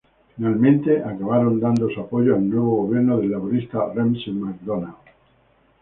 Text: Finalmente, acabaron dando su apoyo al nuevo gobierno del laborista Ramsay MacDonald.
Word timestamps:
Finalmente, 0.35 0.91
acabaron 1.03 1.59
dando 1.59 1.87
su 1.91 1.99
apoyo 2.01 2.33
al 2.33 2.49
nuevo 2.49 2.71
gobierno 2.77 3.17
del 3.19 3.29
laborista 3.29 3.85
Ramsay 3.93 4.33
MacDonald. 4.33 4.95